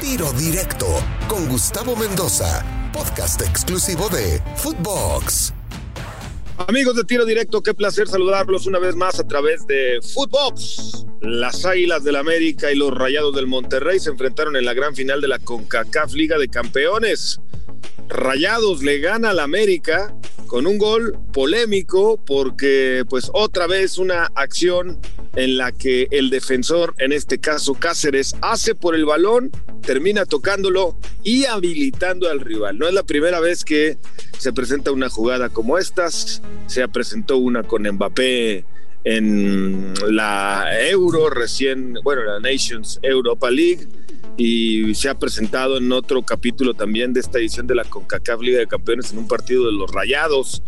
Tiro 0.00 0.32
Directo 0.32 0.86
con 1.28 1.46
Gustavo 1.46 1.94
Mendoza, 1.94 2.64
podcast 2.90 3.42
exclusivo 3.42 4.08
de 4.08 4.40
Footbox. 4.56 5.52
Amigos 6.66 6.96
de 6.96 7.04
Tiro 7.04 7.26
Directo, 7.26 7.62
qué 7.62 7.74
placer 7.74 8.08
saludarlos 8.08 8.66
una 8.66 8.78
vez 8.78 8.96
más 8.96 9.20
a 9.20 9.28
través 9.28 9.66
de 9.66 10.00
Footbox. 10.14 11.04
Las 11.20 11.66
Águilas 11.66 12.02
del 12.02 12.16
América 12.16 12.72
y 12.72 12.76
los 12.76 12.96
Rayados 12.96 13.36
del 13.36 13.46
Monterrey 13.46 14.00
se 14.00 14.08
enfrentaron 14.08 14.56
en 14.56 14.64
la 14.64 14.72
gran 14.72 14.94
final 14.94 15.20
de 15.20 15.28
la 15.28 15.38
CONCACAF 15.38 16.14
Liga 16.14 16.38
de 16.38 16.48
Campeones. 16.48 17.38
Rayados 18.08 18.82
le 18.82 19.00
gana 19.00 19.30
al 19.30 19.38
América 19.38 20.14
con 20.50 20.66
un 20.66 20.78
gol 20.78 21.16
polémico 21.32 22.20
porque 22.26 23.04
pues 23.08 23.30
otra 23.32 23.68
vez 23.68 23.98
una 23.98 24.32
acción 24.34 24.98
en 25.36 25.56
la 25.56 25.70
que 25.70 26.08
el 26.10 26.28
defensor, 26.28 26.92
en 26.98 27.12
este 27.12 27.38
caso 27.38 27.74
Cáceres, 27.74 28.34
hace 28.42 28.74
por 28.74 28.96
el 28.96 29.04
balón, 29.04 29.52
termina 29.80 30.26
tocándolo 30.26 30.96
y 31.22 31.44
habilitando 31.44 32.28
al 32.28 32.40
rival. 32.40 32.80
No 32.80 32.88
es 32.88 32.94
la 32.94 33.04
primera 33.04 33.38
vez 33.38 33.64
que 33.64 33.96
se 34.38 34.52
presenta 34.52 34.90
una 34.90 35.08
jugada 35.08 35.50
como 35.50 35.78
estas, 35.78 36.42
se 36.66 36.88
presentó 36.88 37.36
una 37.36 37.62
con 37.62 37.84
Mbappé 37.84 38.64
en 39.04 39.94
la 40.08 40.66
Euro 40.88 41.30
recién, 41.30 41.94
bueno, 42.02 42.24
la 42.24 42.40
Nations 42.40 42.98
Europa 43.04 43.52
League 43.52 43.86
y 44.42 44.94
se 44.94 45.10
ha 45.10 45.18
presentado 45.18 45.76
en 45.76 45.92
otro 45.92 46.22
capítulo 46.22 46.72
también 46.72 47.12
de 47.12 47.20
esta 47.20 47.38
edición 47.38 47.66
de 47.66 47.74
la 47.74 47.84
CONCACAF 47.84 48.40
Liga 48.40 48.58
de 48.58 48.66
Campeones 48.66 49.12
en 49.12 49.18
un 49.18 49.28
partido 49.28 49.66
de 49.66 49.72
los 49.72 49.92
Rayados. 49.92 50.62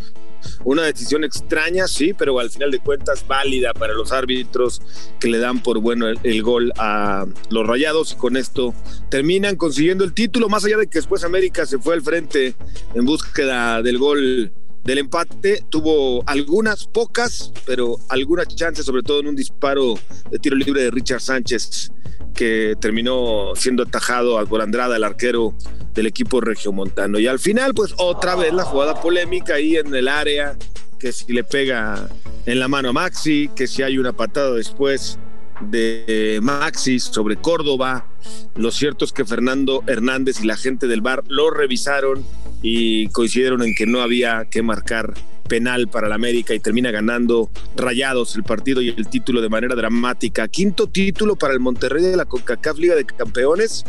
Una 0.62 0.82
decisión 0.82 1.24
extraña, 1.24 1.88
sí, 1.88 2.12
pero 2.12 2.38
al 2.38 2.50
final 2.50 2.70
de 2.70 2.80
cuentas 2.80 3.26
válida 3.26 3.72
para 3.72 3.94
los 3.94 4.12
árbitros 4.12 4.82
que 5.18 5.28
le 5.28 5.38
dan 5.38 5.62
por 5.62 5.78
bueno 5.78 6.06
el, 6.06 6.42
gol 6.42 6.70
a 6.76 7.24
los 7.48 7.66
Rayados 7.66 8.12
y 8.12 8.16
con 8.16 8.36
esto 8.36 8.74
terminan 9.08 9.56
consiguiendo 9.56 10.04
el 10.04 10.12
título, 10.12 10.50
más 10.50 10.66
allá 10.66 10.76
de 10.76 10.88
que 10.88 10.98
después 10.98 11.24
América 11.24 11.64
se 11.64 11.78
fue 11.78 11.94
al 11.94 12.02
frente 12.02 12.54
en 12.94 13.06
búsqueda 13.06 13.80
del 13.80 13.96
gol 13.96 14.52
del 14.84 14.98
empate. 14.98 15.64
Tuvo 15.68 16.22
algunas, 16.26 16.86
pocas, 16.86 17.52
pero 17.66 17.96
algunas 18.08 18.48
chances, 18.48 18.84
sobre 18.84 19.02
todo 19.02 19.20
en 19.20 19.28
un 19.28 19.36
disparo 19.36 19.94
de 20.30 20.38
tiro 20.38 20.56
libre 20.56 20.82
de 20.82 20.90
Richard 20.90 21.20
Sánchez 21.20 21.90
que 22.34 22.74
terminó 22.80 23.52
siendo 23.54 23.82
atajado 23.82 24.44
por 24.46 24.62
Andrada, 24.62 24.96
el 24.96 25.04
arquero 25.04 25.54
del 25.94 26.06
equipo 26.06 26.40
regiomontano. 26.40 27.18
Y 27.18 27.26
al 27.26 27.38
final, 27.38 27.74
pues 27.74 27.94
otra 27.98 28.34
vez 28.34 28.52
la 28.52 28.64
jugada 28.64 29.00
polémica 29.00 29.54
ahí 29.54 29.76
en 29.76 29.94
el 29.94 30.08
área, 30.08 30.56
que 30.98 31.12
si 31.12 31.32
le 31.32 31.44
pega 31.44 32.08
en 32.46 32.58
la 32.58 32.68
mano 32.68 32.90
a 32.90 32.92
Maxi, 32.92 33.50
que 33.54 33.66
si 33.66 33.82
hay 33.82 33.98
una 33.98 34.12
patada 34.12 34.54
después 34.54 35.18
de 35.60 36.38
Maxi 36.42 36.98
sobre 36.98 37.36
Córdoba. 37.36 38.06
Lo 38.54 38.70
cierto 38.70 39.04
es 39.04 39.12
que 39.12 39.24
Fernando 39.24 39.82
Hernández 39.86 40.40
y 40.42 40.46
la 40.46 40.56
gente 40.56 40.86
del 40.86 41.00
bar 41.00 41.24
lo 41.28 41.50
revisaron 41.50 42.24
y 42.62 43.08
coincidieron 43.08 43.62
en 43.62 43.74
que 43.74 43.86
no 43.86 44.02
había 44.02 44.46
que 44.50 44.62
marcar 44.62 45.14
penal 45.48 45.88
para 45.88 46.08
la 46.08 46.14
América 46.14 46.54
y 46.54 46.60
termina 46.60 46.90
ganando 46.90 47.50
Rayados 47.76 48.36
el 48.36 48.42
partido 48.44 48.80
y 48.80 48.88
el 48.88 49.08
título 49.08 49.40
de 49.40 49.48
manera 49.48 49.74
dramática. 49.74 50.48
Quinto 50.48 50.86
título 50.86 51.36
para 51.36 51.52
el 51.52 51.60
Monterrey 51.60 52.02
de 52.02 52.16
la 52.16 52.24
CONCACAF 52.24 52.78
Liga 52.78 52.94
de 52.94 53.04
Campeones. 53.04 53.84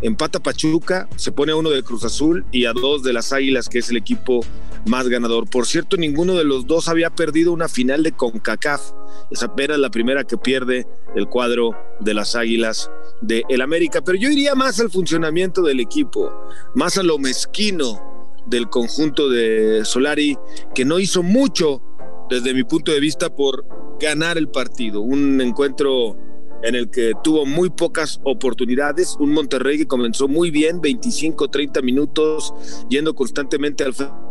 Empata 0.00 0.40
Pachuca, 0.40 1.08
se 1.16 1.32
pone 1.32 1.52
a 1.52 1.56
uno 1.56 1.70
de 1.70 1.82
Cruz 1.82 2.04
Azul 2.04 2.44
y 2.52 2.66
a 2.66 2.72
dos 2.72 3.02
de 3.02 3.12
las 3.12 3.32
Águilas, 3.32 3.68
que 3.68 3.78
es 3.78 3.90
el 3.90 3.96
equipo 3.96 4.44
más 4.86 5.08
ganador. 5.08 5.48
Por 5.50 5.66
cierto, 5.66 5.96
ninguno 5.96 6.34
de 6.34 6.44
los 6.44 6.66
dos 6.66 6.88
había 6.88 7.10
perdido 7.10 7.52
una 7.52 7.68
final 7.68 8.02
de 8.02 8.12
CONCACAF. 8.12 8.92
Esa 9.30 9.54
pera 9.54 9.74
es 9.74 9.80
la 9.80 9.90
primera 9.90 10.24
que 10.24 10.38
pierde 10.38 10.86
el 11.16 11.26
cuadro 11.26 11.76
de 12.00 12.14
las 12.14 12.36
Águilas 12.36 12.90
de 13.20 13.42
el 13.48 13.60
América. 13.60 14.02
Pero 14.02 14.18
yo 14.18 14.30
iría 14.30 14.54
más 14.54 14.80
al 14.80 14.90
funcionamiento 14.90 15.62
del 15.62 15.80
equipo, 15.80 16.32
más 16.74 16.98
a 16.98 17.02
lo 17.02 17.18
mezquino 17.18 18.34
del 18.46 18.68
conjunto 18.68 19.28
de 19.28 19.84
Solari, 19.84 20.36
que 20.74 20.84
no 20.84 20.98
hizo 20.98 21.22
mucho 21.22 21.82
desde 22.30 22.54
mi 22.54 22.64
punto 22.64 22.92
de 22.92 23.00
vista 23.00 23.34
por 23.34 23.66
ganar 24.00 24.38
el 24.38 24.48
partido. 24.48 25.00
Un 25.00 25.40
encuentro 25.40 26.16
en 26.62 26.74
el 26.74 26.90
que 26.90 27.12
tuvo 27.22 27.46
muy 27.46 27.70
pocas 27.70 28.20
oportunidades, 28.24 29.16
un 29.20 29.32
Monterrey 29.32 29.78
que 29.78 29.86
comenzó 29.86 30.28
muy 30.28 30.50
bien, 30.50 30.80
25, 30.80 31.48
30 31.48 31.82
minutos, 31.82 32.52
yendo 32.88 33.14
constantemente 33.14 33.84
al 33.84 33.94
frente 33.94 34.27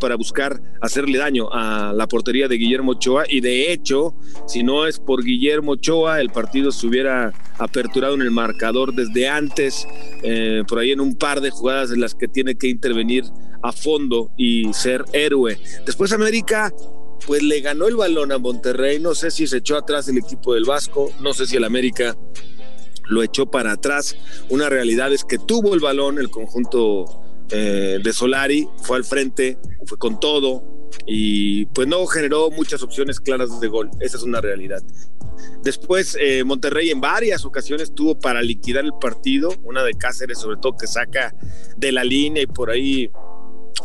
para 0.00 0.16
buscar 0.16 0.60
hacerle 0.80 1.18
daño 1.18 1.48
a 1.52 1.92
la 1.92 2.08
portería 2.08 2.48
de 2.48 2.56
Guillermo 2.56 2.92
Ochoa 2.92 3.24
y 3.28 3.40
de 3.40 3.72
hecho, 3.72 4.16
si 4.48 4.64
no 4.64 4.86
es 4.86 4.98
por 4.98 5.22
Guillermo 5.22 5.72
Ochoa, 5.72 6.20
el 6.20 6.30
partido 6.30 6.72
se 6.72 6.88
hubiera 6.88 7.32
aperturado 7.56 8.14
en 8.14 8.22
el 8.22 8.32
marcador 8.32 8.92
desde 8.94 9.28
antes, 9.28 9.86
eh, 10.24 10.64
por 10.66 10.80
ahí 10.80 10.90
en 10.90 11.00
un 11.00 11.14
par 11.14 11.40
de 11.40 11.50
jugadas 11.50 11.92
en 11.92 12.00
las 12.00 12.16
que 12.16 12.26
tiene 12.26 12.56
que 12.56 12.66
intervenir 12.66 13.24
a 13.62 13.70
fondo 13.70 14.32
y 14.36 14.72
ser 14.72 15.04
héroe. 15.12 15.56
Después 15.86 16.12
América 16.12 16.72
pues 17.24 17.42
le 17.42 17.60
ganó 17.60 17.86
el 17.86 17.94
balón 17.94 18.32
a 18.32 18.38
Monterrey, 18.38 18.98
no 18.98 19.14
sé 19.14 19.30
si 19.30 19.46
se 19.46 19.58
echó 19.58 19.76
atrás 19.76 20.08
el 20.08 20.18
equipo 20.18 20.54
del 20.54 20.64
Vasco, 20.64 21.12
no 21.20 21.32
sé 21.32 21.46
si 21.46 21.56
el 21.56 21.64
América 21.64 22.16
lo 23.04 23.22
echó 23.22 23.46
para 23.46 23.72
atrás. 23.72 24.16
Una 24.48 24.68
realidad 24.68 25.12
es 25.12 25.24
que 25.24 25.38
tuvo 25.38 25.74
el 25.74 25.80
balón 25.80 26.18
el 26.18 26.30
conjunto 26.30 27.29
eh, 27.50 27.98
de 28.02 28.12
Solari, 28.12 28.68
fue 28.82 28.96
al 28.96 29.04
frente, 29.04 29.58
fue 29.86 29.98
con 29.98 30.20
todo 30.20 30.88
y 31.06 31.66
pues 31.66 31.86
no 31.86 32.04
generó 32.06 32.50
muchas 32.50 32.82
opciones 32.82 33.20
claras 33.20 33.60
de 33.60 33.68
gol. 33.68 33.90
Esa 34.00 34.16
es 34.16 34.22
una 34.22 34.40
realidad. 34.40 34.82
Después 35.62 36.16
eh, 36.20 36.44
Monterrey 36.44 36.90
en 36.90 37.00
varias 37.00 37.44
ocasiones 37.44 37.94
tuvo 37.94 38.18
para 38.18 38.42
liquidar 38.42 38.84
el 38.84 38.92
partido, 39.00 39.54
una 39.64 39.82
de 39.82 39.94
Cáceres 39.94 40.38
sobre 40.38 40.56
todo 40.58 40.76
que 40.76 40.86
saca 40.86 41.34
de 41.76 41.92
la 41.92 42.04
línea 42.04 42.42
y 42.42 42.46
por 42.46 42.70
ahí 42.70 43.10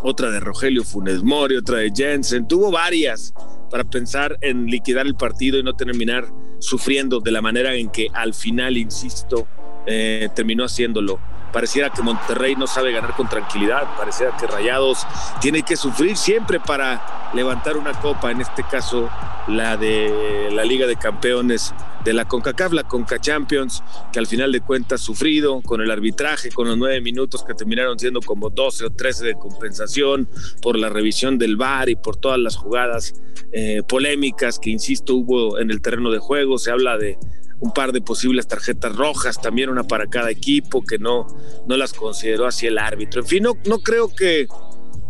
otra 0.03 0.29
de 0.29 0.39
Rogelio 0.39 0.83
Funes 0.83 1.23
Mori, 1.23 1.55
otra 1.55 1.79
de 1.79 1.91
Jensen, 1.95 2.47
tuvo 2.47 2.71
varias 2.71 3.33
para 3.69 3.83
pensar 3.83 4.37
en 4.41 4.67
liquidar 4.67 5.05
el 5.05 5.15
partido 5.15 5.57
y 5.57 5.63
no 5.63 5.73
terminar 5.75 6.27
sufriendo 6.59 7.19
de 7.19 7.31
la 7.31 7.41
manera 7.41 7.75
en 7.75 7.89
que 7.89 8.07
al 8.13 8.33
final, 8.33 8.77
insisto, 8.77 9.47
eh, 9.85 10.29
terminó 10.35 10.65
haciéndolo. 10.65 11.19
Pareciera 11.55 11.89
que 11.89 12.01
Monterrey 12.01 12.53
no 12.57 12.67
sabe 12.67 12.91
ganar 12.91 13.16
con 13.16 13.29
tranquilidad, 13.29 13.95
pareciera 13.95 14.35
que 14.35 14.45
Rayados 14.45 15.07
tiene 15.39 15.63
que 15.63 15.77
sufrir 15.77 16.17
siempre 16.17 16.59
para 16.59 17.31
levantar 17.33 17.77
una 17.77 17.93
copa, 17.93 18.29
en 18.29 18.41
este 18.41 18.61
caso 18.63 19.09
la 19.47 19.77
de 19.77 20.49
la 20.51 20.65
Liga 20.65 20.85
de 20.85 20.97
Campeones 20.97 21.73
de 22.03 22.11
la 22.11 22.25
CONCACAF, 22.25 22.73
la 22.73 22.83
CONCA 22.83 23.19
Champions, 23.19 23.81
que 24.11 24.19
al 24.19 24.27
final 24.27 24.51
de 24.51 24.59
cuentas 24.59 24.99
sufrido 24.99 25.61
con 25.61 25.79
el 25.79 25.91
arbitraje, 25.91 26.51
con 26.51 26.67
los 26.67 26.77
nueve 26.77 26.99
minutos 26.99 27.45
que 27.45 27.53
terminaron 27.53 27.97
siendo 27.97 28.19
como 28.19 28.49
12 28.49 28.88
o 28.88 28.89
13 28.89 29.25
de 29.25 29.35
compensación 29.35 30.27
por 30.61 30.77
la 30.77 30.89
revisión 30.89 31.38
del 31.38 31.55
VAR 31.55 31.88
y 31.88 31.95
por 31.95 32.17
todas 32.17 32.38
las 32.38 32.57
jugadas 32.57 33.13
eh, 33.53 33.81
polémicas 33.88 34.59
que, 34.59 34.71
insisto, 34.71 35.15
hubo 35.15 35.57
en 35.57 35.71
el 35.71 35.81
terreno 35.81 36.11
de 36.11 36.19
juego. 36.19 36.57
Se 36.57 36.69
habla 36.69 36.97
de 36.97 37.17
un 37.59 37.71
par 37.71 37.91
de 37.91 38.01
posibles 38.01 38.47
tarjetas 38.47 38.95
rojas, 38.95 39.41
también 39.41 39.69
una 39.69 39.83
para 39.83 40.07
cada 40.07 40.29
equipo 40.29 40.83
que 40.83 40.97
no, 40.97 41.27
no 41.67 41.77
las 41.77 41.93
consideró 41.93 42.45
así 42.45 42.67
el 42.67 42.77
árbitro. 42.77 43.21
En 43.21 43.27
fin, 43.27 43.43
no, 43.43 43.57
no 43.66 43.79
creo 43.79 44.13
que, 44.13 44.47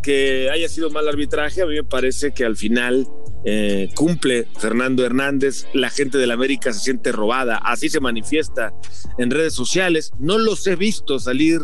que 0.03 0.50
haya 0.51 0.69
sido 0.69 0.89
mal 0.89 1.07
arbitraje, 1.07 1.61
a 1.61 1.66
mí 1.66 1.75
me 1.75 1.84
parece 1.84 2.34
que 2.34 2.45
al 2.45 2.55
final 2.55 3.07
eh, 3.47 3.89
cumple 3.95 4.47
Fernando 4.57 5.05
Hernández, 5.05 5.67
la 5.73 5.89
gente 5.89 6.17
del 6.17 6.31
América 6.31 6.73
se 6.73 6.79
siente 6.79 7.11
robada, 7.11 7.57
así 7.57 7.89
se 7.89 8.00
manifiesta 8.00 8.73
en 9.17 9.29
redes 9.31 9.53
sociales, 9.53 10.11
no 10.19 10.38
los 10.38 10.66
he 10.67 10.75
visto 10.75 11.19
salir 11.19 11.61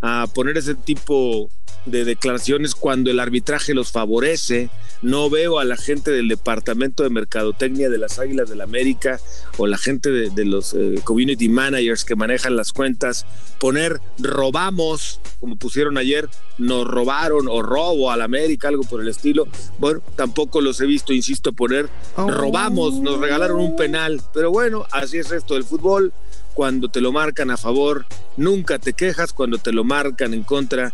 a 0.00 0.26
poner 0.32 0.56
ese 0.56 0.74
tipo 0.74 1.48
de 1.86 2.04
declaraciones 2.04 2.74
cuando 2.74 3.10
el 3.10 3.20
arbitraje 3.20 3.72
los 3.72 3.92
favorece. 3.92 4.70
No 5.02 5.30
veo 5.30 5.58
a 5.58 5.64
la 5.64 5.76
gente 5.76 6.10
del 6.10 6.28
departamento 6.28 7.02
de 7.02 7.10
mercadotecnia 7.10 7.88
de 7.88 7.98
las 7.98 8.18
Águilas 8.18 8.48
del 8.48 8.58
la 8.58 8.64
América 8.64 9.20
o 9.58 9.66
la 9.66 9.76
gente 9.76 10.10
de, 10.10 10.44
los 10.46 10.74
eh, 10.74 11.00
community 11.04 11.48
managers 11.48 12.04
que 12.04 12.16
manejan 12.16 12.56
las 12.56 12.72
cuentas 12.72 13.26
poner 13.60 14.00
robamos, 14.18 15.20
como 15.38 15.56
pusieron 15.56 15.98
ayer, 15.98 16.28
nos 16.58 16.86
robaron 16.86 17.46
o 17.48 17.62
robo 17.62 18.10
al 18.10 18.22
América, 18.22 18.68
algo 18.68 18.82
por 18.84 19.02
el 19.02 19.08
estilo. 19.08 19.46
Bueno, 19.78 20.00
tampoco 20.16 20.62
los 20.62 20.80
he 20.80 20.86
visto, 20.86 21.12
insisto, 21.12 21.52
poner 21.52 21.88
oh. 22.16 22.30
robamos, 22.30 22.94
nos 22.94 23.20
regalaron 23.20 23.60
un 23.60 23.76
penal. 23.76 24.22
Pero 24.32 24.50
bueno, 24.50 24.86
así 24.90 25.18
es 25.18 25.30
esto 25.30 25.54
del 25.54 25.64
fútbol 25.64 26.12
cuando 26.56 26.88
te 26.88 27.02
lo 27.02 27.12
marcan 27.12 27.50
a 27.50 27.58
favor, 27.58 28.06
nunca 28.38 28.78
te 28.78 28.94
quejas, 28.94 29.34
cuando 29.34 29.58
te 29.58 29.72
lo 29.72 29.84
marcan 29.84 30.32
en 30.32 30.42
contra, 30.42 30.90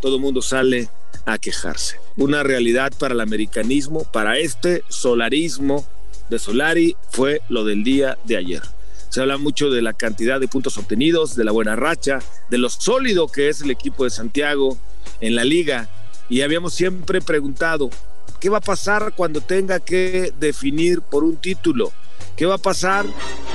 todo 0.00 0.20
mundo 0.20 0.40
sale 0.40 0.88
a 1.26 1.36
quejarse. 1.36 1.96
Una 2.16 2.44
realidad 2.44 2.92
para 2.96 3.12
el 3.12 3.20
americanismo, 3.20 4.04
para 4.04 4.38
este 4.38 4.84
solarismo 4.88 5.84
de 6.30 6.38
Solari 6.38 6.96
fue 7.10 7.40
lo 7.48 7.64
del 7.64 7.82
día 7.82 8.16
de 8.22 8.36
ayer. 8.36 8.62
Se 9.08 9.20
habla 9.20 9.36
mucho 9.36 9.68
de 9.68 9.82
la 9.82 9.94
cantidad 9.94 10.38
de 10.38 10.46
puntos 10.46 10.78
obtenidos, 10.78 11.34
de 11.34 11.42
la 11.42 11.50
buena 11.50 11.74
racha, 11.74 12.20
de 12.48 12.58
lo 12.58 12.70
sólido 12.70 13.26
que 13.26 13.48
es 13.48 13.62
el 13.62 13.72
equipo 13.72 14.04
de 14.04 14.10
Santiago 14.10 14.78
en 15.20 15.34
la 15.34 15.42
liga. 15.42 15.88
Y 16.28 16.42
habíamos 16.42 16.72
siempre 16.72 17.20
preguntado, 17.20 17.90
¿qué 18.38 18.48
va 18.48 18.58
a 18.58 18.60
pasar 18.60 19.12
cuando 19.16 19.40
tenga 19.40 19.80
que 19.80 20.32
definir 20.38 21.00
por 21.00 21.24
un 21.24 21.34
título? 21.34 21.92
¿Qué 22.36 22.46
va 22.46 22.56
a 22.56 22.58
pasar 22.58 23.06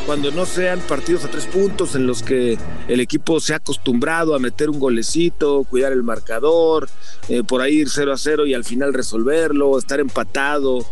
cuando 0.05 0.31
no 0.31 0.45
sean 0.45 0.79
partidos 0.79 1.25
a 1.25 1.29
tres 1.29 1.45
puntos 1.45 1.95
en 1.95 2.07
los 2.07 2.23
que 2.23 2.57
el 2.87 2.99
equipo 2.99 3.39
se 3.39 3.53
ha 3.53 3.57
acostumbrado 3.57 4.35
a 4.35 4.39
meter 4.39 4.69
un 4.69 4.79
golecito, 4.79 5.65
cuidar 5.69 5.91
el 5.91 6.03
marcador, 6.03 6.89
eh, 7.27 7.43
por 7.43 7.61
ahí 7.61 7.79
ir 7.79 7.89
0 7.89 8.13
a 8.13 8.17
0 8.17 8.45
y 8.45 8.53
al 8.53 8.63
final 8.63 8.93
resolverlo, 8.93 9.77
estar 9.77 9.99
empatado 9.99 10.85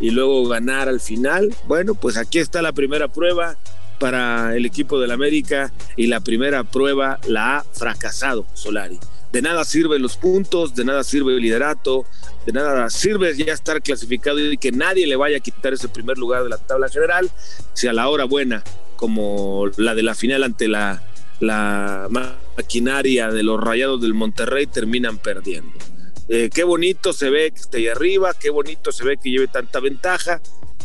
y 0.00 0.10
luego 0.10 0.48
ganar 0.48 0.88
al 0.88 1.00
final? 1.00 1.54
Bueno, 1.68 1.94
pues 1.94 2.16
aquí 2.16 2.38
está 2.38 2.62
la 2.62 2.72
primera 2.72 3.08
prueba 3.08 3.56
para 3.98 4.56
el 4.56 4.64
equipo 4.64 4.98
del 4.98 5.10
América 5.10 5.72
y 5.96 6.06
la 6.06 6.20
primera 6.20 6.64
prueba 6.64 7.18
la 7.26 7.58
ha 7.58 7.64
fracasado 7.64 8.46
Solari. 8.54 8.98
De 9.32 9.42
nada 9.42 9.64
sirven 9.64 10.02
los 10.02 10.16
puntos, 10.16 10.74
de 10.74 10.84
nada 10.84 11.04
sirve 11.04 11.34
el 11.34 11.40
liderato, 11.40 12.06
de 12.46 12.52
nada 12.52 12.88
sirve 12.90 13.36
ya 13.36 13.52
estar 13.52 13.82
clasificado 13.82 14.38
y 14.38 14.56
que 14.56 14.72
nadie 14.72 15.06
le 15.06 15.16
vaya 15.16 15.38
a 15.38 15.40
quitar 15.40 15.74
ese 15.74 15.88
primer 15.88 16.16
lugar 16.16 16.44
de 16.44 16.50
la 16.50 16.58
tabla 16.58 16.88
general, 16.88 17.30
si 17.74 17.86
a 17.88 17.92
la 17.92 18.08
hora 18.08 18.24
buena, 18.24 18.62
como 18.96 19.66
la 19.76 19.94
de 19.94 20.02
la 20.02 20.14
final 20.14 20.44
ante 20.44 20.68
la, 20.68 21.02
la 21.40 22.08
maquinaria 22.56 23.30
de 23.30 23.42
los 23.42 23.60
rayados 23.60 24.00
del 24.00 24.14
Monterrey, 24.14 24.66
terminan 24.66 25.18
perdiendo. 25.18 25.72
Eh, 26.28 26.50
qué 26.52 26.64
bonito 26.64 27.12
se 27.12 27.30
ve 27.30 27.52
que 27.52 27.60
esté 27.60 27.78
ahí 27.78 27.88
arriba, 27.88 28.34
qué 28.34 28.50
bonito 28.50 28.90
se 28.90 29.04
ve 29.04 29.16
que 29.16 29.30
lleve 29.30 29.46
tanta 29.46 29.78
ventaja, 29.78 30.40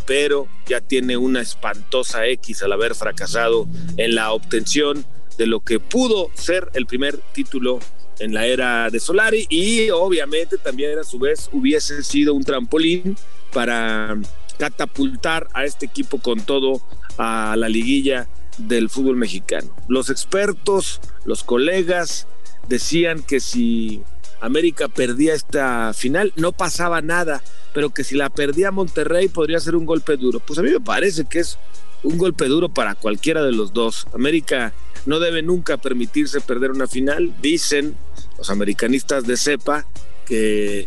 pero 0.05 0.47
ya 0.67 0.81
tiene 0.81 1.17
una 1.17 1.41
espantosa 1.41 2.27
X 2.27 2.61
al 2.63 2.73
haber 2.73 2.95
fracasado 2.95 3.67
en 3.97 4.15
la 4.15 4.33
obtención 4.33 5.05
de 5.37 5.47
lo 5.47 5.61
que 5.61 5.79
pudo 5.79 6.29
ser 6.35 6.69
el 6.73 6.85
primer 6.85 7.17
título 7.33 7.79
en 8.21 8.33
la 8.33 8.45
era 8.45 8.89
de 8.89 8.99
Solari 8.99 9.47
y 9.49 9.89
obviamente 9.89 10.57
también 10.57 10.99
a 10.99 11.03
su 11.03 11.19
vez 11.19 11.49
hubiese 11.51 12.03
sido 12.03 12.33
un 12.33 12.43
trampolín 12.43 13.17
para 13.51 14.17
catapultar 14.57 15.47
a 15.53 15.65
este 15.65 15.87
equipo 15.87 16.19
con 16.19 16.39
todo 16.41 16.81
a 17.17 17.55
la 17.57 17.67
liguilla 17.67 18.27
del 18.57 18.89
fútbol 18.89 19.15
mexicano. 19.15 19.75
Los 19.87 20.09
expertos, 20.09 21.01
los 21.25 21.43
colegas 21.43 22.27
decían 22.67 23.23
que 23.23 23.39
si 23.39 24.03
América 24.39 24.87
perdía 24.87 25.33
esta 25.33 25.93
final 25.93 26.31
no 26.35 26.51
pasaba 26.51 27.01
nada, 27.01 27.43
pero 27.73 27.89
que 27.89 28.03
si 28.03 28.15
la 28.15 28.29
perdía 28.29 28.71
Monterrey 28.71 29.29
podría 29.29 29.59
ser 29.59 29.75
un 29.75 29.85
golpe 29.85 30.17
duro. 30.17 30.39
Pues 30.39 30.59
a 30.59 30.61
mí 30.61 30.69
me 30.69 30.79
parece 30.79 31.25
que 31.25 31.39
es 31.39 31.57
un 32.03 32.17
golpe 32.17 32.45
duro 32.45 32.69
para 32.69 32.95
cualquiera 32.95 33.43
de 33.43 33.51
los 33.51 33.73
dos. 33.73 34.07
América 34.13 34.73
no 35.05 35.19
debe 35.19 35.41
nunca 35.41 35.77
permitirse 35.77 36.41
perder 36.41 36.71
una 36.71 36.87
final. 36.87 37.33
Dicen 37.41 37.95
los 38.37 38.49
americanistas 38.49 39.25
de 39.25 39.37
cepa 39.37 39.85
que 40.25 40.81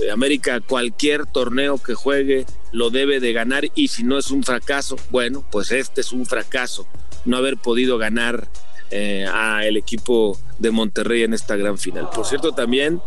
eh, 0.00 0.10
América 0.12 0.60
cualquier 0.60 1.26
torneo 1.26 1.78
que 1.78 1.94
juegue 1.94 2.46
lo 2.72 2.90
debe 2.90 3.20
de 3.20 3.32
ganar 3.32 3.66
y 3.74 3.88
si 3.88 4.04
no 4.04 4.18
es 4.18 4.30
un 4.30 4.42
fracaso, 4.42 4.96
bueno, 5.10 5.44
pues 5.50 5.72
este 5.72 6.00
es 6.00 6.12
un 6.12 6.26
fracaso, 6.26 6.86
no 7.24 7.36
haber 7.36 7.56
podido 7.56 7.98
ganar 7.98 8.48
eh, 8.90 9.26
al 9.26 9.76
equipo 9.76 10.38
de 10.58 10.70
Monterrey 10.70 11.22
en 11.22 11.34
esta 11.34 11.56
gran 11.56 11.78
final. 11.78 12.08
Por 12.14 12.26
cierto, 12.26 12.52
también 12.52 13.00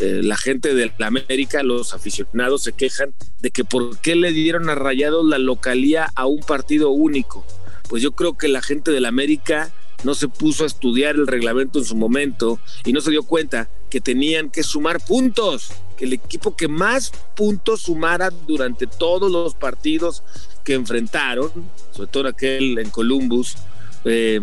eh, 0.00 0.20
la 0.22 0.36
gente 0.36 0.74
de 0.74 0.92
la 0.98 1.06
América, 1.06 1.62
los 1.62 1.94
aficionados 1.94 2.62
se 2.62 2.72
quejan 2.72 3.14
de 3.40 3.50
que 3.50 3.64
por 3.64 3.98
qué 3.98 4.16
le 4.16 4.32
dieron 4.32 4.68
a 4.68 4.74
Rayados 4.74 5.24
la 5.24 5.38
localía 5.38 6.10
a 6.16 6.26
un 6.26 6.40
partido 6.40 6.90
único. 6.90 7.44
Pues 7.88 8.02
yo 8.02 8.12
creo 8.12 8.36
que 8.36 8.48
la 8.48 8.60
gente 8.62 8.90
de 8.90 9.00
la 9.00 9.08
América 9.08 9.72
no 10.02 10.14
se 10.14 10.28
puso 10.28 10.64
a 10.64 10.66
estudiar 10.66 11.14
el 11.14 11.26
reglamento 11.26 11.78
en 11.78 11.84
su 11.84 11.96
momento 11.96 12.58
y 12.84 12.92
no 12.92 13.00
se 13.00 13.10
dio 13.10 13.22
cuenta 13.22 13.68
que 13.88 14.00
tenían 14.00 14.50
que 14.50 14.62
sumar 14.62 15.04
puntos, 15.04 15.72
que 15.96 16.06
el 16.06 16.12
equipo 16.12 16.56
que 16.56 16.66
más 16.66 17.12
puntos 17.36 17.82
sumara 17.82 18.30
durante 18.30 18.86
todos 18.86 19.30
los 19.30 19.54
partidos 19.54 20.22
que 20.64 20.74
enfrentaron, 20.74 21.50
sobre 21.92 22.10
todo 22.10 22.28
aquel 22.28 22.78
en 22.78 22.90
Columbus, 22.90 23.56
eh, 24.04 24.40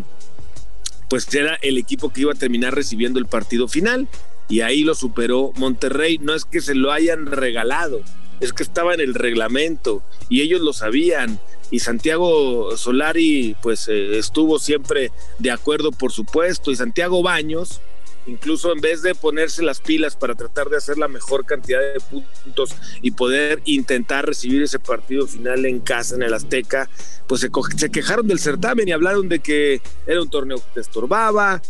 pues 1.09 1.31
era 1.33 1.55
el 1.55 1.77
equipo 1.77 2.13
que 2.13 2.21
iba 2.21 2.31
a 2.31 2.35
terminar 2.35 2.73
recibiendo 2.73 3.19
el 3.19 3.25
partido 3.25 3.67
final 3.67 4.07
y 4.49 4.61
ahí 4.61 4.83
lo 4.83 4.95
superó 4.95 5.51
Monterrey. 5.55 6.17
No 6.17 6.33
es 6.33 6.45
que 6.45 6.61
se 6.61 6.75
lo 6.75 6.91
hayan 6.91 7.25
regalado, 7.25 8.01
es 8.39 8.53
que 8.53 8.63
estaba 8.63 8.93
en 8.93 8.99
el 8.99 9.13
reglamento 9.13 10.03
y 10.29 10.41
ellos 10.41 10.61
lo 10.61 10.73
sabían 10.73 11.39
y 11.69 11.79
Santiago 11.79 12.75
Solari 12.75 13.55
pues 13.61 13.87
eh, 13.87 14.17
estuvo 14.17 14.59
siempre 14.59 15.11
de 15.39 15.51
acuerdo 15.51 15.91
por 15.91 16.11
supuesto 16.11 16.69
y 16.69 16.75
Santiago 16.75 17.23
Baños 17.23 17.79
incluso 18.25 18.71
en 18.71 18.81
vez 18.81 19.01
de 19.01 19.15
ponerse 19.15 19.63
las 19.63 19.79
pilas 19.79 20.15
para 20.15 20.35
tratar 20.35 20.69
de 20.69 20.77
hacer 20.77 20.97
la 20.97 21.07
mejor 21.07 21.45
cantidad 21.45 21.79
de 21.79 21.99
puntos 21.99 22.75
y 23.01 23.11
poder 23.11 23.61
intentar 23.65 24.25
recibir 24.25 24.61
ese 24.61 24.79
partido 24.79 25.27
final 25.27 25.65
en 25.65 25.79
casa 25.79 26.15
en 26.15 26.23
el 26.23 26.33
Azteca, 26.33 26.89
pues 27.27 27.41
se, 27.41 27.49
se 27.77 27.89
quejaron 27.89 28.27
del 28.27 28.39
certamen 28.39 28.87
y 28.87 28.91
hablaron 28.91 29.29
de 29.29 29.39
que 29.39 29.81
era 30.05 30.21
un 30.21 30.29
torneo 30.29 30.61
que 30.73 30.79
estorbaba, 30.79 31.61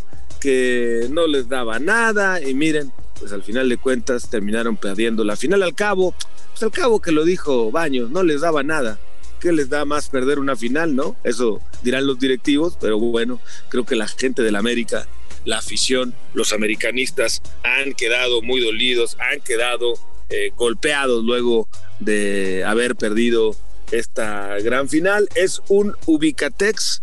que 0.42 1.06
no 1.10 1.26
les 1.26 1.48
daba 1.48 1.78
nada 1.78 2.40
y 2.40 2.54
miren, 2.54 2.92
pues 3.18 3.32
al 3.32 3.42
final 3.42 3.68
de 3.68 3.76
cuentas 3.76 4.28
terminaron 4.28 4.76
perdiendo 4.76 5.22
la 5.22 5.36
final 5.36 5.62
al 5.62 5.74
cabo, 5.74 6.14
pues 6.50 6.62
al 6.62 6.72
cabo 6.72 7.00
que 7.00 7.12
lo 7.12 7.24
dijo 7.24 7.70
Baños, 7.70 8.10
no 8.10 8.22
les 8.22 8.40
daba 8.40 8.62
nada 8.62 8.98
¿Qué 9.42 9.50
les 9.50 9.68
da 9.68 9.84
más 9.84 10.08
perder 10.08 10.38
una 10.38 10.54
final, 10.54 10.94
no? 10.94 11.16
Eso 11.24 11.60
dirán 11.82 12.06
los 12.06 12.20
directivos, 12.20 12.78
pero 12.80 13.00
bueno, 13.00 13.40
creo 13.70 13.84
que 13.84 13.96
la 13.96 14.06
gente 14.06 14.40
del 14.40 14.54
América, 14.54 15.08
la 15.44 15.58
afición, 15.58 16.14
los 16.32 16.52
americanistas 16.52 17.42
han 17.64 17.94
quedado 17.94 18.40
muy 18.40 18.60
dolidos, 18.60 19.16
han 19.18 19.40
quedado 19.40 19.94
eh, 20.28 20.52
golpeados 20.56 21.24
luego 21.24 21.68
de 21.98 22.62
haber 22.64 22.94
perdido 22.94 23.56
esta 23.90 24.56
gran 24.60 24.88
final. 24.88 25.28
Es 25.34 25.60
un 25.66 25.96
ubicatex. 26.06 27.02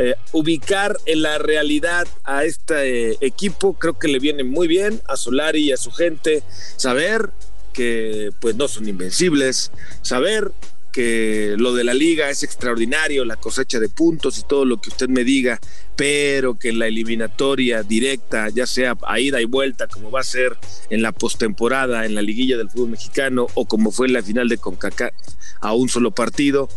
Eh, 0.00 0.14
ubicar 0.30 0.96
en 1.06 1.22
la 1.22 1.38
realidad 1.38 2.06
a 2.22 2.44
este 2.44 3.10
eh, 3.10 3.16
equipo 3.20 3.72
creo 3.72 3.98
que 3.98 4.06
le 4.06 4.20
viene 4.20 4.44
muy 4.44 4.68
bien 4.68 5.00
a 5.08 5.16
Solari 5.16 5.64
y 5.64 5.72
a 5.72 5.76
su 5.76 5.90
gente. 5.90 6.42
Saber 6.76 7.30
que 7.72 8.30
pues 8.40 8.54
no 8.56 8.68
son 8.68 8.88
invencibles. 8.88 9.72
Saber 10.02 10.52
que 10.92 11.54
lo 11.58 11.74
de 11.74 11.84
la 11.84 11.94
liga 11.94 12.30
es 12.30 12.42
extraordinario, 12.42 13.24
la 13.24 13.36
cosecha 13.36 13.78
de 13.78 13.88
puntos 13.88 14.38
y 14.38 14.42
todo 14.42 14.64
lo 14.64 14.80
que 14.80 14.90
usted 14.90 15.08
me 15.08 15.22
diga, 15.22 15.60
pero 15.96 16.58
que 16.58 16.72
la 16.72 16.86
eliminatoria 16.86 17.82
directa, 17.82 18.48
ya 18.48 18.66
sea 18.66 18.96
a 19.06 19.20
ida 19.20 19.40
y 19.40 19.44
vuelta, 19.44 19.86
como 19.86 20.10
va 20.10 20.20
a 20.20 20.24
ser 20.24 20.56
en 20.90 21.02
la 21.02 21.12
postemporada, 21.12 22.06
en 22.06 22.14
la 22.14 22.22
liguilla 22.22 22.56
del 22.56 22.70
fútbol 22.70 22.90
mexicano, 22.90 23.46
o 23.54 23.66
como 23.66 23.92
fue 23.92 24.06
en 24.06 24.14
la 24.14 24.22
final 24.22 24.48
de 24.48 24.58
CONCACAF 24.58 25.12
a 25.60 25.72
un 25.74 25.88
solo 25.88 26.10
partido, 26.10 26.68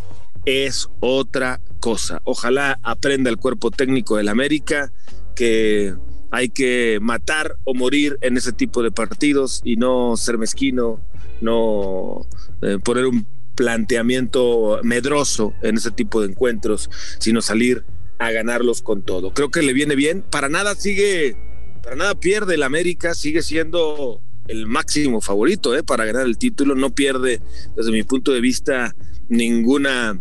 es 0.45 0.89
otra 0.99 1.61
cosa. 1.81 2.21
Ojalá 2.23 2.79
aprenda 2.83 3.29
el 3.29 3.35
cuerpo 3.35 3.71
técnico 3.71 4.15
del 4.15 4.29
América 4.29 4.93
que 5.35 5.93
hay 6.31 6.47
que 6.47 6.99
matar 7.01 7.57
o 7.65 7.73
morir 7.73 8.17
en 8.21 8.37
ese 8.37 8.53
tipo 8.53 8.81
de 8.81 8.91
partidos 8.91 9.61
y 9.65 9.75
no 9.75 10.15
ser 10.15 10.37
mezquino, 10.37 11.01
no 11.41 12.25
eh, 12.61 12.77
poner 12.81 13.05
un 13.07 13.27
planteamiento 13.55 14.79
medroso 14.83 15.53
en 15.61 15.75
ese 15.75 15.91
tipo 15.91 16.21
de 16.21 16.29
encuentros, 16.29 16.89
sino 17.19 17.41
salir 17.41 17.83
a 18.17 18.31
ganarlos 18.31 18.81
con 18.81 19.01
todo. 19.01 19.33
Creo 19.33 19.51
que 19.51 19.61
le 19.61 19.73
viene 19.73 19.95
bien. 19.95 20.21
Para 20.21 20.47
nada 20.47 20.75
sigue, 20.75 21.35
para 21.83 21.97
nada 21.97 22.15
pierde 22.15 22.55
el 22.55 22.63
América, 22.63 23.13
sigue 23.13 23.41
siendo 23.41 24.21
el 24.47 24.67
máximo 24.67 25.21
favorito 25.21 25.75
¿eh? 25.75 25.83
para 25.83 26.05
ganar 26.05 26.25
el 26.25 26.37
título. 26.37 26.75
No 26.75 26.91
pierde, 26.91 27.41
desde 27.75 27.91
mi 27.91 28.03
punto 28.03 28.31
de 28.31 28.39
vista, 28.39 28.95
ninguna 29.27 30.19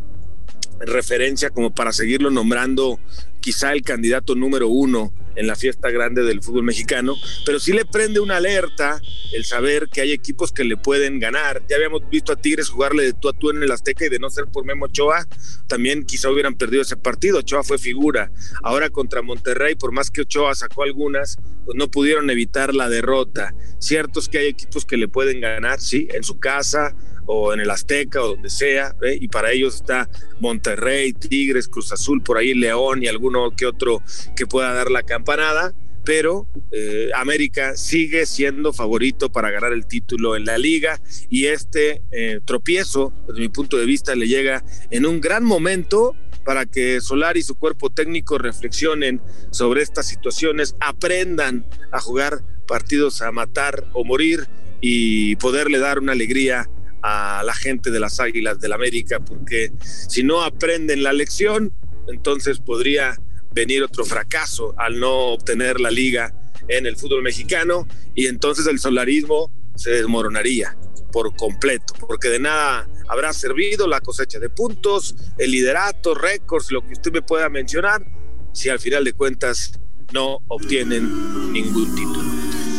referencia 0.80 1.50
como 1.50 1.74
para 1.74 1.92
seguirlo 1.92 2.30
nombrando 2.30 2.98
quizá 3.40 3.72
el 3.72 3.82
candidato 3.82 4.34
número 4.34 4.68
uno 4.68 5.12
en 5.36 5.46
la 5.46 5.56
fiesta 5.56 5.90
grande 5.90 6.22
del 6.22 6.42
fútbol 6.42 6.64
mexicano, 6.64 7.14
pero 7.46 7.60
sí 7.60 7.72
le 7.72 7.84
prende 7.84 8.20
una 8.20 8.36
alerta 8.36 9.00
el 9.32 9.44
saber 9.44 9.88
que 9.88 10.00
hay 10.00 10.12
equipos 10.12 10.52
que 10.52 10.64
le 10.64 10.76
pueden 10.76 11.20
ganar. 11.20 11.62
Ya 11.68 11.76
habíamos 11.76 12.02
visto 12.10 12.32
a 12.32 12.36
Tigres 12.36 12.68
jugarle 12.68 13.04
de 13.04 13.12
tú 13.12 13.28
a 13.28 13.32
tú 13.32 13.50
en 13.50 13.62
el 13.62 13.70
Azteca 13.70 14.04
y 14.04 14.08
de 14.08 14.18
no 14.18 14.28
ser 14.28 14.46
por 14.46 14.64
Memo 14.64 14.86
Ochoa, 14.86 15.26
también 15.68 16.04
quizá 16.04 16.30
hubieran 16.30 16.56
perdido 16.56 16.82
ese 16.82 16.96
partido. 16.96 17.38
Ochoa 17.38 17.62
fue 17.62 17.78
figura. 17.78 18.30
Ahora 18.62 18.90
contra 18.90 19.22
Monterrey, 19.22 19.76
por 19.76 19.92
más 19.92 20.10
que 20.10 20.22
Ochoa 20.22 20.54
sacó 20.54 20.82
algunas, 20.82 21.36
pues 21.64 21.76
no 21.76 21.90
pudieron 21.90 22.28
evitar 22.28 22.74
la 22.74 22.88
derrota. 22.88 23.54
Cierto 23.78 24.20
es 24.20 24.28
que 24.28 24.38
hay 24.38 24.46
equipos 24.46 24.84
que 24.84 24.96
le 24.96 25.08
pueden 25.08 25.40
ganar, 25.40 25.80
sí, 25.80 26.08
en 26.12 26.24
su 26.24 26.38
casa, 26.38 26.94
o 27.32 27.54
en 27.54 27.60
el 27.60 27.70
Azteca 27.70 28.22
o 28.22 28.30
donde 28.30 28.50
sea, 28.50 28.96
y 29.20 29.28
para 29.28 29.52
ellos 29.52 29.76
está 29.76 30.10
Monterrey, 30.40 31.12
Tigres, 31.12 31.68
Cruz 31.68 31.92
Azul, 31.92 32.22
por 32.22 32.36
ahí 32.36 32.54
León 32.54 33.04
y 33.04 33.06
alguno 33.06 33.52
que 33.56 33.66
otro 33.66 34.02
que 34.34 34.46
pueda 34.46 34.74
dar 34.74 34.90
la 34.90 35.04
campanada, 35.04 35.72
pero 36.04 36.48
eh, 36.72 37.10
América 37.14 37.76
sigue 37.76 38.26
siendo 38.26 38.72
favorito 38.72 39.30
para 39.30 39.52
ganar 39.52 39.72
el 39.72 39.86
título 39.86 40.34
en 40.34 40.44
la 40.44 40.58
liga 40.58 41.00
y 41.28 41.46
este 41.46 42.02
eh, 42.10 42.40
tropiezo, 42.44 43.12
desde 43.28 43.40
mi 43.40 43.48
punto 43.48 43.76
de 43.76 43.86
vista, 43.86 44.16
le 44.16 44.26
llega 44.26 44.64
en 44.90 45.06
un 45.06 45.20
gran 45.20 45.44
momento 45.44 46.16
para 46.44 46.66
que 46.66 47.00
Solar 47.00 47.36
y 47.36 47.42
su 47.42 47.54
cuerpo 47.54 47.90
técnico 47.90 48.38
reflexionen 48.38 49.20
sobre 49.52 49.82
estas 49.82 50.08
situaciones, 50.08 50.74
aprendan 50.80 51.64
a 51.92 52.00
jugar 52.00 52.42
partidos 52.66 53.22
a 53.22 53.30
matar 53.30 53.84
o 53.92 54.04
morir 54.04 54.48
y 54.80 55.36
poderle 55.36 55.78
dar 55.78 56.00
una 56.00 56.12
alegría 56.12 56.68
a 57.02 57.42
la 57.44 57.54
gente 57.54 57.90
de 57.90 58.00
las 58.00 58.20
Águilas 58.20 58.60
del 58.60 58.72
América, 58.72 59.20
porque 59.20 59.72
si 59.80 60.22
no 60.22 60.42
aprenden 60.42 61.02
la 61.02 61.12
lección, 61.12 61.72
entonces 62.08 62.58
podría 62.58 63.16
venir 63.52 63.82
otro 63.82 64.04
fracaso 64.04 64.74
al 64.76 65.00
no 65.00 65.28
obtener 65.28 65.80
la 65.80 65.90
liga 65.90 66.34
en 66.68 66.86
el 66.86 66.96
fútbol 66.96 67.22
mexicano 67.22 67.86
y 68.14 68.26
entonces 68.26 68.66
el 68.66 68.78
solarismo 68.78 69.52
se 69.74 69.90
desmoronaría 69.90 70.76
por 71.12 71.34
completo, 71.34 71.94
porque 71.98 72.28
de 72.28 72.38
nada 72.38 72.88
habrá 73.08 73.32
servido 73.32 73.88
la 73.88 74.00
cosecha 74.00 74.38
de 74.38 74.48
puntos, 74.48 75.16
el 75.38 75.50
liderato, 75.50 76.14
récords, 76.14 76.70
lo 76.70 76.86
que 76.86 76.92
usted 76.92 77.12
me 77.12 77.22
pueda 77.22 77.48
mencionar, 77.48 78.04
si 78.52 78.68
al 78.68 78.78
final 78.78 79.04
de 79.04 79.12
cuentas 79.12 79.72
no 80.12 80.38
obtienen 80.48 81.52
ningún 81.52 81.94
título. 81.94 82.28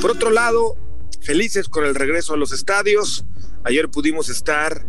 Por 0.01 0.11
otro 0.11 0.31
lado, 0.31 0.77
felices 1.21 1.67
con 1.67 1.85
el 1.85 1.95
regreso 1.95 2.33
a 2.33 2.37
los 2.37 2.51
estadios. 2.51 3.25
Ayer 3.63 3.89
pudimos 3.89 4.29
estar 4.29 4.85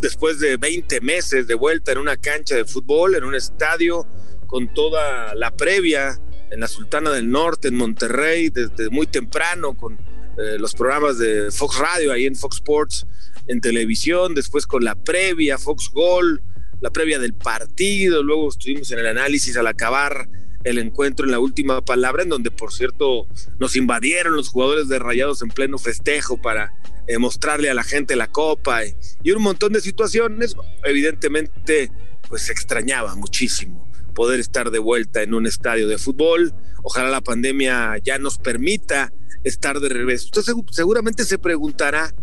después 0.00 0.40
de 0.40 0.56
20 0.56 1.00
meses 1.00 1.46
de 1.46 1.54
vuelta 1.54 1.92
en 1.92 1.98
una 1.98 2.16
cancha 2.16 2.56
de 2.56 2.64
fútbol, 2.64 3.14
en 3.14 3.24
un 3.24 3.34
estadio, 3.34 4.06
con 4.46 4.72
toda 4.74 5.34
la 5.36 5.52
previa 5.52 6.18
en 6.50 6.60
la 6.60 6.66
Sultana 6.66 7.10
del 7.10 7.30
Norte, 7.30 7.68
en 7.68 7.76
Monterrey, 7.76 8.50
desde 8.50 8.90
muy 8.90 9.06
temprano, 9.06 9.76
con 9.76 9.94
eh, 10.38 10.58
los 10.58 10.74
programas 10.74 11.18
de 11.18 11.52
Fox 11.52 11.78
Radio, 11.78 12.12
ahí 12.12 12.26
en 12.26 12.34
Fox 12.34 12.56
Sports, 12.56 13.06
en 13.46 13.60
televisión, 13.60 14.34
después 14.34 14.66
con 14.66 14.84
la 14.84 14.96
previa, 14.96 15.58
Fox 15.58 15.90
Gol, 15.92 16.42
la 16.80 16.90
previa 16.90 17.20
del 17.20 17.34
partido, 17.34 18.24
luego 18.24 18.48
estuvimos 18.48 18.90
en 18.90 18.98
el 18.98 19.06
análisis 19.06 19.56
al 19.56 19.68
acabar 19.68 20.28
el 20.64 20.78
encuentro 20.78 21.24
en 21.24 21.32
la 21.32 21.38
última 21.38 21.80
palabra, 21.84 22.22
en 22.22 22.28
donde 22.28 22.50
por 22.50 22.72
cierto 22.72 23.26
nos 23.58 23.76
invadieron 23.76 24.34
los 24.34 24.48
jugadores 24.48 24.88
de 24.88 24.98
Rayados 24.98 25.42
en 25.42 25.48
pleno 25.48 25.78
festejo 25.78 26.40
para 26.40 26.72
eh, 27.10 27.18
mostrarle 27.18 27.68
a 27.70 27.74
la 27.74 27.82
gente 27.82 28.14
la 28.14 28.28
copa 28.28 28.84
y, 28.84 28.94
y, 29.24 29.32
un 29.32 29.42
montón 29.42 29.72
de 29.72 29.80
situaciones, 29.80 30.54
evidentemente 30.84 31.90
pues 32.28 32.48
extrañaba 32.50 33.16
muchísimo 33.16 33.90
poder 34.14 34.38
estar 34.38 34.70
de 34.70 34.78
vuelta 34.78 35.22
en 35.22 35.34
un 35.34 35.46
estadio 35.46 35.88
de 35.88 35.98
fútbol, 35.98 36.54
ojalá 36.84 37.10
la 37.10 37.20
pandemia 37.20 37.96
ya 37.98 38.18
nos 38.18 38.38
permita 38.38 39.12
estar 39.42 39.80
de 39.80 39.88
regreso. 39.88 40.26
Usted 40.26 40.52
seguramente 40.70 41.24
se 41.24 41.38
preguntará, 41.38 42.14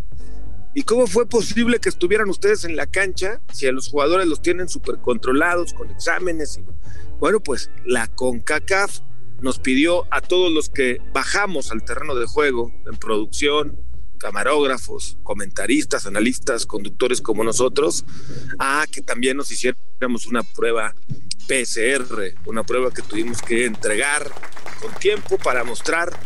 ¿y 0.74 0.84
cómo 0.84 1.08
fue 1.08 1.28
posible 1.28 1.80
que 1.80 1.90
estuvieran 1.90 2.30
ustedes 2.30 2.64
en 2.64 2.78
la 2.78 2.88
cancha 2.88 3.42
si 3.52 3.68
a 3.68 3.74
los 3.74 3.90
jugadores 3.90 4.28
los 4.28 4.42
tienen 4.42 4.70
súper 4.70 5.00
controlados 5.00 5.74
con 5.74 5.90
exámenes? 5.90 6.60
Bueno, 7.20 7.42
pues 7.42 7.72
la 7.86 8.08
CONCACAF 8.08 9.00
nos 9.42 9.60
pidió 9.60 10.06
a 10.12 10.22
todos 10.22 10.52
los 10.52 10.70
que 10.70 11.00
bajamos 11.14 11.72
al 11.72 11.84
terreno 11.84 12.16
de 12.16 12.26
juego, 12.26 12.72
en 12.86 12.98
producción, 12.98 13.78
camarógrafos, 14.18 15.18
comentaristas, 15.24 16.06
analistas, 16.06 16.66
conductores 16.66 17.22
como 17.22 17.44
nosotros, 17.44 18.06
a 18.60 18.86
que 18.92 19.02
también 19.02 19.38
nos 19.38 19.52
hiciéramos 19.52 20.26
una 20.28 20.44
prueba 20.44 20.94
PCR, 21.48 22.34
una 22.46 22.64
prueba 22.64 22.92
que 22.92 23.02
tuvimos 23.02 23.42
que 23.42 23.66
entregar 23.66 24.30
con 24.82 24.94
tiempo 24.96 25.38
para 25.38 25.64
mostrar 25.64 26.18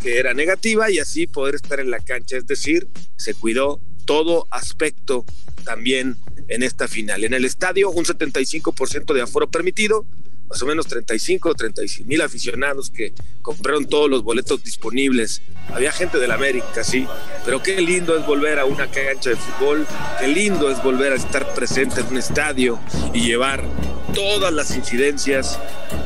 que 0.00 0.18
era 0.18 0.32
negativa 0.34 0.90
y 0.90 0.98
así 0.98 1.26
poder 1.26 1.54
estar 1.54 1.80
en 1.80 1.90
la 1.90 2.00
cancha. 2.00 2.36
Es 2.36 2.46
decir, 2.46 2.88
se 3.16 3.34
cuidó 3.34 3.80
todo 4.06 4.46
aspecto 4.50 5.24
también 5.64 6.16
en 6.48 6.62
esta 6.62 6.88
final. 6.88 7.24
En 7.24 7.34
el 7.34 7.44
estadio, 7.44 7.90
un 7.90 8.04
75% 8.04 9.14
de 9.14 9.22
aforo 9.22 9.50
permitido, 9.50 10.06
más 10.50 10.60
o 10.62 10.66
menos 10.66 10.86
35 10.88 11.48
o 11.48 11.54
36 11.54 12.06
mil 12.06 12.20
aficionados 12.20 12.90
que 12.90 13.12
compraron 13.40 13.86
todos 13.86 14.10
los 14.10 14.24
boletos 14.24 14.62
disponibles. 14.64 15.42
Había 15.68 15.92
gente 15.92 16.18
del 16.18 16.32
América, 16.32 16.82
sí, 16.82 17.06
pero 17.44 17.62
qué 17.62 17.80
lindo 17.80 18.18
es 18.18 18.26
volver 18.26 18.58
a 18.58 18.64
una 18.64 18.90
cancha 18.90 19.30
de 19.30 19.36
fútbol, 19.36 19.86
qué 20.18 20.26
lindo 20.26 20.68
es 20.68 20.82
volver 20.82 21.12
a 21.12 21.16
estar 21.16 21.54
presente 21.54 22.00
en 22.00 22.08
un 22.08 22.18
estadio 22.18 22.80
y 23.14 23.20
llevar 23.20 23.64
todas 24.12 24.52
las 24.52 24.74
incidencias 24.76 25.60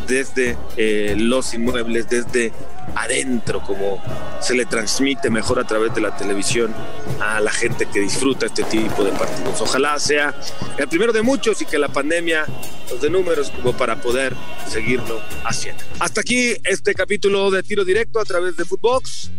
desde 0.06 0.58
eh, 0.76 1.14
los 1.18 1.54
inmuebles, 1.54 2.08
desde 2.10 2.52
adentro, 2.94 3.62
como 3.62 4.02
se 4.40 4.54
le 4.54 4.66
transmite 4.66 5.30
mejor 5.30 5.58
a 5.58 5.64
través 5.64 5.94
de 5.94 6.00
la 6.00 6.16
televisión 6.16 6.74
a 7.20 7.40
la 7.40 7.50
gente 7.50 7.86
que 7.86 8.00
disfruta 8.00 8.46
este 8.46 8.64
tipo 8.64 9.04
de 9.04 9.12
partidos. 9.12 9.60
Ojalá 9.60 9.98
sea 9.98 10.34
el 10.78 10.88
primero 10.88 11.12
de 11.12 11.22
muchos 11.22 11.60
y 11.62 11.66
que 11.66 11.78
la 11.78 11.88
pandemia 11.88 12.46
nos 12.90 13.00
dé 13.00 13.10
números 13.10 13.50
como 13.50 13.76
para 13.76 14.00
poder 14.00 14.34
seguirlo 14.68 15.20
haciendo. 15.44 15.82
Hasta 16.00 16.20
aquí 16.20 16.54
este 16.64 16.94
capítulo 16.94 17.50
de 17.50 17.62
tiro 17.62 17.84
directo 17.84 18.20
a 18.20 18.24
través 18.24 18.56
de 18.56 18.64
Footbox. 18.64 19.30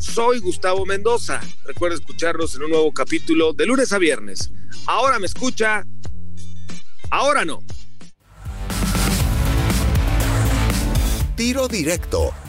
Soy 0.00 0.40
Gustavo 0.40 0.84
Mendoza. 0.84 1.40
Recuerda 1.64 1.96
escucharnos 1.96 2.54
en 2.56 2.64
un 2.64 2.70
nuevo 2.70 2.92
capítulo 2.92 3.52
de 3.52 3.66
lunes 3.66 3.92
a 3.92 3.98
viernes. 3.98 4.50
Ahora 4.86 5.18
me 5.18 5.26
escucha, 5.26 5.84
ahora 7.10 7.44
no. 7.44 7.60
Tiro 11.36 11.66
directo 11.66 12.32